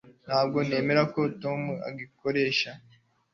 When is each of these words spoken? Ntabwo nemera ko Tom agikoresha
Ntabwo 0.27 0.57
nemera 0.67 1.03
ko 1.13 1.21
Tom 1.41 1.61
agikoresha 1.89 2.71